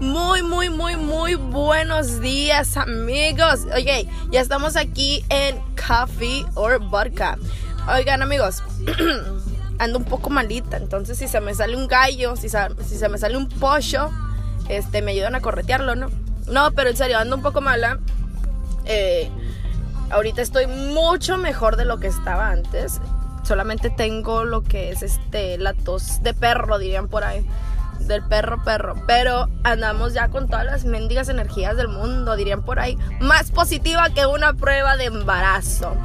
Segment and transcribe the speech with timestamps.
[0.00, 3.60] Muy, muy, muy, muy buenos días amigos.
[3.74, 7.38] Oye, ya estamos aquí en Coffee or Vodka.
[7.88, 8.62] Oigan amigos,
[9.78, 13.16] ando un poco malita, entonces si se me sale un gallo, si, si se me
[13.16, 14.10] sale un pollo,
[14.68, 16.10] este, me ayudan a corretearlo, ¿no?
[16.46, 17.98] No, pero en serio, ando un poco mala.
[18.84, 19.30] Eh,
[20.10, 23.00] ahorita estoy mucho mejor de lo que estaba antes.
[23.42, 27.46] Solamente tengo lo que es este la tos de perro, dirían por ahí.
[28.00, 28.94] Del perro perro.
[29.06, 32.96] Pero andamos ya con todas las mendigas energías del mundo, dirían por ahí.
[33.20, 35.96] Más positiva que una prueba de embarazo.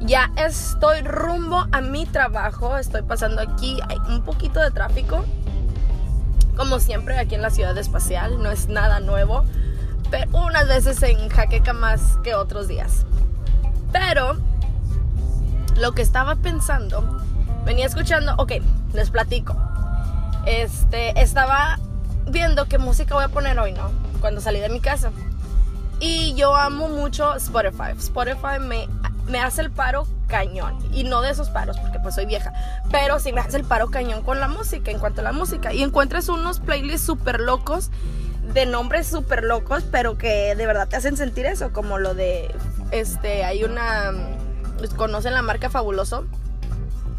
[0.00, 2.76] Ya estoy rumbo a mi trabajo.
[2.76, 3.78] Estoy pasando aquí.
[3.88, 5.24] Hay un poquito de tráfico.
[6.56, 8.42] Como siempre aquí en la ciudad espacial.
[8.42, 9.44] No es nada nuevo.
[10.10, 13.06] Pero unas veces en jaqueca más que otros días.
[13.92, 14.36] Pero
[15.76, 17.20] lo que estaba pensando,
[17.64, 18.52] venía escuchando, ok,
[18.92, 19.56] les platico.
[20.46, 21.78] Este, estaba
[22.26, 23.90] viendo qué música voy a poner hoy, ¿no?
[24.20, 25.10] Cuando salí de mi casa.
[26.00, 27.92] Y yo amo mucho Spotify.
[27.96, 28.88] Spotify me,
[29.28, 30.76] me hace el paro cañón.
[30.92, 32.52] Y no de esos paros, porque pues soy vieja.
[32.90, 35.72] Pero sí me hace el paro cañón con la música, en cuanto a la música.
[35.72, 37.90] Y encuentras unos playlists súper locos,
[38.52, 41.72] de nombres súper locos, pero que de verdad te hacen sentir eso.
[41.72, 42.52] Como lo de,
[42.90, 44.12] este, hay una,
[44.90, 46.26] conocen la marca Fabuloso.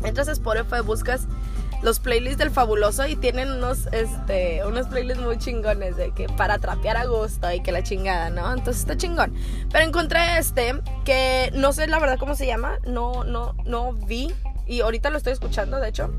[0.03, 1.27] Entras a Spotify, buscas
[1.83, 6.57] los playlists del fabuloso y tienen unos, este, unos playlists muy chingones de que para
[6.57, 8.51] trapear a gusto y que la chingada, ¿no?
[8.53, 9.33] Entonces está chingón.
[9.71, 14.33] Pero encontré este que no sé la verdad cómo se llama, no, no, no vi
[14.65, 16.09] y ahorita lo estoy escuchando, de hecho.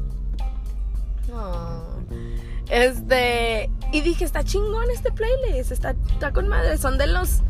[2.68, 7.40] Este, y dije, está chingón este playlist, está, está con madre, son de los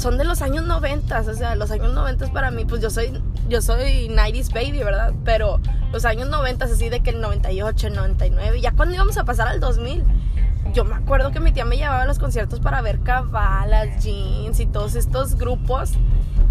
[0.00, 3.22] son de los años 90, o sea, los años 90 para mí, pues yo soy
[3.48, 5.12] yo soy 90s baby, ¿verdad?
[5.24, 5.60] Pero
[5.92, 9.48] los años 90 así de que el 98, el 99, ya cuando íbamos a pasar
[9.48, 10.04] al 2000,
[10.72, 14.58] yo me acuerdo que mi tía me llevaba a los conciertos para ver Cabalas, Jeans
[14.60, 15.92] y todos estos grupos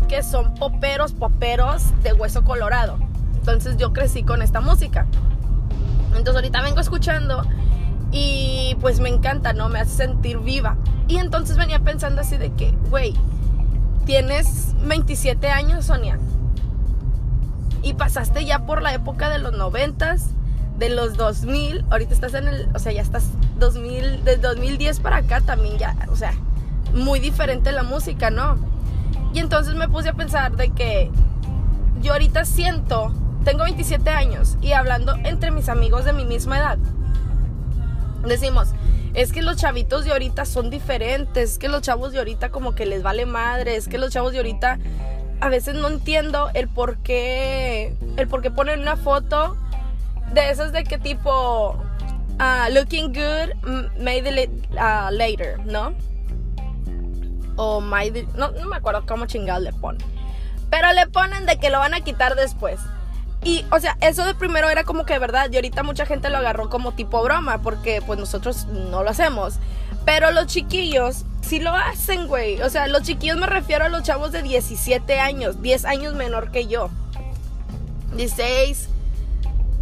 [0.08, 3.00] que son poperos, poperos de hueso colorado.
[3.36, 5.08] Entonces yo crecí con esta música.
[6.10, 7.44] Entonces ahorita vengo escuchando
[8.12, 9.70] y pues me encanta, ¿no?
[9.70, 10.78] Me hace sentir viva.
[11.08, 13.16] Y entonces venía pensando así de que, güey,
[14.10, 16.18] Tienes 27 años, Sonia.
[17.84, 20.16] Y pasaste ya por la época de los 90,
[20.80, 21.86] de los 2000.
[21.92, 23.28] Ahorita estás en el, o sea, ya estás
[23.60, 26.34] 2000, de 2010 para acá también ya, o sea,
[26.96, 28.58] muy diferente la música, ¿no?
[29.32, 31.12] Y entonces me puse a pensar de que
[32.02, 36.80] yo ahorita siento, tengo 27 años y hablando entre mis amigos de mi misma edad,
[38.26, 38.70] decimos,
[39.14, 42.76] es que los chavitos de ahorita son diferentes, es que los chavos de ahorita como
[42.76, 44.80] que les vale madre, es que los chavos de ahorita
[45.42, 49.58] a veces no entiendo el por qué, el por qué ponen una foto
[50.34, 51.72] de esas de qué tipo
[52.40, 53.54] uh, looking good,
[54.00, 55.94] made uh, later, ¿no?
[57.56, 60.06] O made no, no me acuerdo cómo chingado le ponen.
[60.70, 62.80] Pero le ponen de que lo van a quitar después.
[63.44, 66.38] Y, o sea, eso de primero era como que verdad, y ahorita mucha gente lo
[66.38, 69.60] agarró como tipo broma, porque pues nosotros no lo hacemos.
[70.06, 72.62] Pero los chiquillos sí lo hacen, güey.
[72.62, 76.52] O sea, los chiquillos me refiero a los chavos de 17 años, 10 años menor
[76.52, 76.90] que yo.
[78.16, 78.90] 16,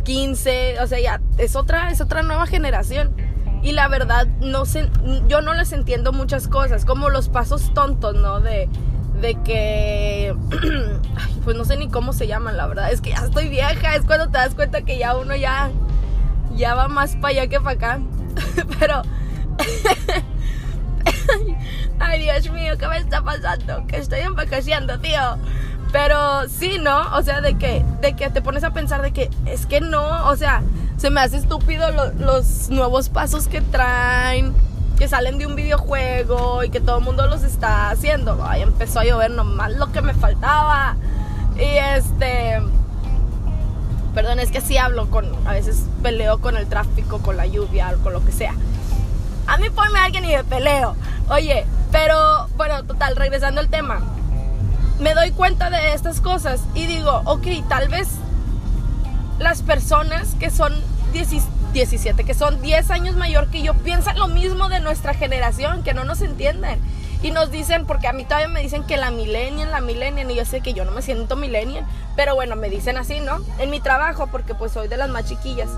[0.03, 3.15] 15, o sea, ya es otra, es otra nueva generación.
[3.63, 4.89] Y la verdad, no sé,
[5.27, 8.39] yo no les entiendo muchas cosas, como los pasos tontos, ¿no?
[8.39, 8.69] De,
[9.21, 10.35] de que,
[11.43, 12.91] pues no sé ni cómo se llaman, la verdad.
[12.91, 15.71] Es que ya estoy vieja, es cuando te das cuenta que ya uno ya,
[16.55, 17.99] ya va más para allá que para acá.
[18.79, 19.01] Pero,
[21.99, 23.85] ay Dios mío, ¿qué me está pasando?
[23.87, 25.37] Que estoy envejeciendo, tío.
[25.91, 27.15] Pero sí, ¿no?
[27.15, 30.27] O sea, de que, de que te pones a pensar de que es que no,
[30.27, 30.61] o sea,
[30.97, 31.89] se me hace estúpido
[32.19, 34.53] los nuevos pasos que traen
[34.97, 38.43] que salen de un videojuego y que todo el mundo los está haciendo.
[38.43, 40.95] Ay, empezó a llover nomás lo que me faltaba.
[41.55, 42.61] Y este.
[44.13, 45.25] Perdón, es que sí hablo con.
[45.47, 48.53] A veces peleo con el tráfico, con la lluvia, con lo que sea.
[49.45, 50.95] A mí ponme a alguien y me peleo.
[51.29, 54.01] Oye, pero bueno, total, regresando al tema.
[54.99, 58.07] Me doy cuenta de estas cosas y digo, ok, tal vez
[59.37, 60.73] las personas que son
[61.13, 65.83] 17 17, que son 10 años mayor que yo, piensan lo mismo de nuestra generación,
[65.83, 66.79] que no nos entienden.
[67.23, 70.35] Y nos dicen, porque a mí todavía me dicen que la millennial, la millennial, y
[70.35, 71.85] yo sé que yo no me siento millennial,
[72.15, 73.39] pero bueno, me dicen así, ¿no?
[73.57, 75.69] En mi trabajo, porque pues soy de las más chiquillas.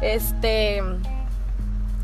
[0.00, 0.82] Este...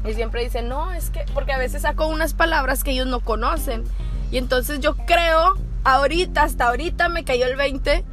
[0.06, 3.20] Y siempre dicen, no, es que, porque a veces saco unas palabras que ellos no
[3.20, 3.84] conocen.
[4.30, 5.54] Y entonces yo creo,
[5.84, 8.04] ahorita, hasta ahorita me cayó el 20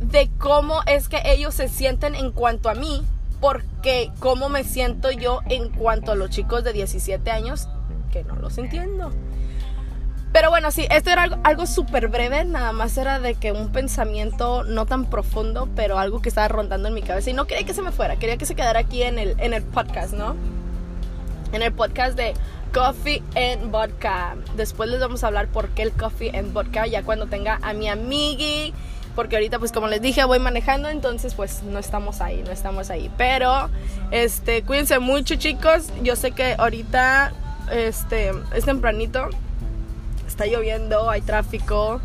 [0.00, 3.06] de cómo es que ellos se sienten en cuanto a mí,
[3.42, 7.68] porque cómo me siento yo en cuanto a los chicos de 17 años,
[8.12, 9.10] que no los entiendo.
[10.32, 14.62] Pero bueno, sí, esto era algo, súper breve, nada más era de que un pensamiento
[14.62, 17.74] no tan profundo, pero algo que estaba rondando en mi cabeza y no quería que
[17.74, 20.36] se me fuera, quería que se quedara aquí en el, en el podcast, ¿no?
[21.52, 22.34] En el podcast de
[22.72, 24.36] Coffee and Vodka.
[24.56, 27.72] Después les vamos a hablar por qué el Coffee and Vodka, ya cuando tenga a
[27.72, 28.72] mi amigui,
[29.14, 32.90] porque ahorita pues como les dije voy manejando, entonces pues no estamos ahí, no estamos
[32.90, 33.10] ahí.
[33.16, 33.70] Pero,
[34.10, 37.32] este, cuídense mucho chicos, yo sé que ahorita,
[37.70, 39.28] este, es tempranito
[40.32, 42.00] está lloviendo, hay tráfico,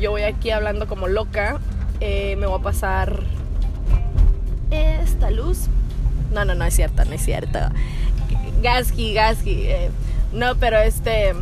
[0.00, 1.60] yo voy aquí hablando como loca,
[2.00, 3.22] eh, me voy a pasar
[4.70, 5.68] esta luz.
[6.32, 7.58] No, no, no es cierto, no es cierto.
[8.62, 9.66] Gasky, Gasky.
[9.66, 9.90] Eh,
[10.32, 11.34] no, pero este...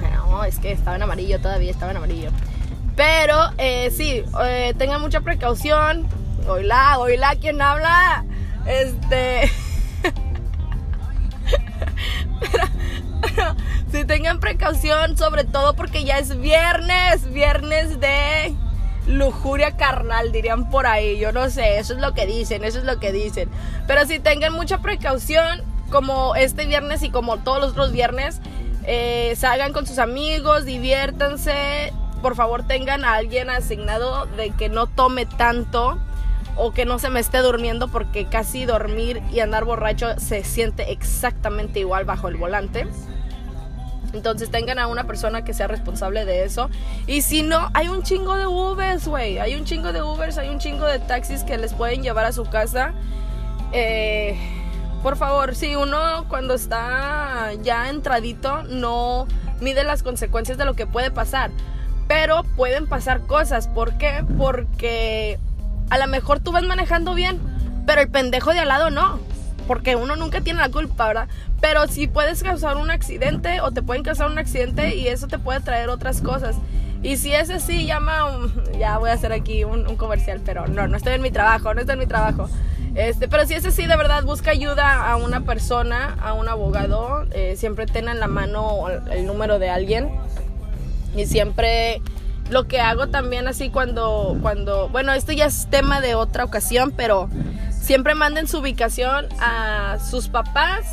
[0.00, 2.30] No, es que estaba en amarillo todavía, estaba en amarillo.
[2.98, 6.08] Pero eh, sí, eh, tengan mucha precaución.
[6.48, 8.24] Hola, hola, ¿quién habla?
[8.66, 9.48] Este...
[13.92, 18.54] Si tengan precaución, sobre todo porque ya es viernes, viernes de
[19.06, 21.18] lujuria carnal, dirían por ahí.
[21.18, 23.48] Yo no sé, eso es lo que dicen, eso es lo que dicen.
[23.86, 28.40] Pero si tengan mucha precaución, como este viernes y como todos los otros viernes,
[28.84, 31.92] eh, salgan con sus amigos, diviértanse.
[32.22, 35.98] Por favor, tengan a alguien asignado de que no tome tanto
[36.56, 40.90] o que no se me esté durmiendo porque casi dormir y andar borracho se siente
[40.90, 42.88] exactamente igual bajo el volante.
[44.12, 46.70] Entonces tengan a una persona que sea responsable de eso.
[47.06, 49.38] Y si no, hay un chingo de Ubers, güey.
[49.38, 52.32] Hay un chingo de Ubers, hay un chingo de taxis que les pueden llevar a
[52.32, 52.94] su casa.
[53.72, 54.36] Eh,
[55.02, 59.28] por favor, si uno cuando está ya entradito no
[59.60, 61.50] mide las consecuencias de lo que puede pasar.
[62.08, 63.68] Pero pueden pasar cosas.
[63.68, 64.24] ¿Por qué?
[64.36, 65.38] Porque
[65.90, 67.38] a lo mejor tú vas manejando bien,
[67.86, 69.20] pero el pendejo de al lado no
[69.68, 71.28] porque uno nunca tiene la culpa, ¿verdad?
[71.60, 75.38] Pero si puedes causar un accidente o te pueden causar un accidente y eso te
[75.38, 76.56] puede traer otras cosas.
[77.02, 80.96] Y si es así, llama, ya voy a hacer aquí un, comercial, pero no, no
[80.96, 82.48] estoy en mi trabajo, no estoy en mi trabajo.
[82.94, 87.26] Este, pero si es así, de verdad, busca ayuda a una persona, a un abogado.
[87.30, 90.10] Eh, siempre ten en la mano el número de alguien.
[91.16, 92.00] Y siempre
[92.50, 96.92] lo que hago también así cuando, cuando, bueno, esto ya es tema de otra ocasión,
[96.96, 97.28] pero
[97.70, 100.86] siempre manden su ubicación a sus papás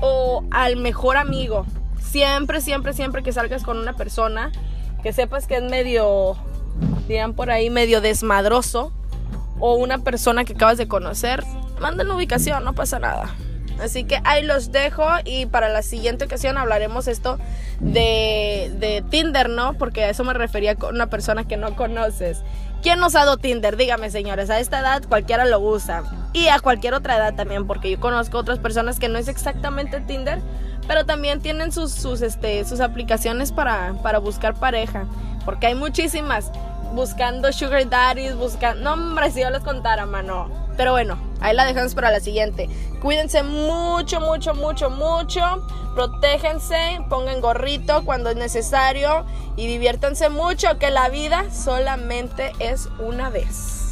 [0.00, 1.66] o al mejor amigo.
[2.00, 4.52] Siempre, siempre, siempre que salgas con una persona
[5.02, 6.36] que sepas que es medio,
[7.08, 8.92] digan por ahí, medio desmadroso
[9.58, 11.44] o una persona que acabas de conocer,
[11.80, 13.34] manden ubicación, no pasa nada.
[13.80, 17.38] Así que ahí los dejo y para la siguiente ocasión hablaremos esto
[17.80, 19.74] de, de Tinder, ¿no?
[19.74, 22.42] Porque a eso me refería con una persona que no conoces.
[22.82, 23.76] ¿Quién nos ha dado Tinder?
[23.76, 24.48] Dígame, señores.
[24.48, 26.04] A esta edad cualquiera lo usa.
[26.32, 30.00] Y a cualquier otra edad también, porque yo conozco otras personas que no es exactamente
[30.00, 30.40] Tinder,
[30.86, 35.06] pero también tienen sus, sus, este, sus aplicaciones para, para buscar pareja.
[35.44, 36.50] Porque hay muchísimas.
[36.94, 38.82] Buscando sugar daddies, buscando...
[38.82, 40.65] No, hombre, si yo les contara, mano.
[40.76, 42.68] Pero bueno, ahí la dejamos para la siguiente.
[43.00, 45.66] Cuídense mucho, mucho, mucho, mucho.
[45.94, 49.24] Protéjense, pongan gorrito cuando es necesario
[49.56, 53.85] y diviértanse mucho, que la vida solamente es una vez.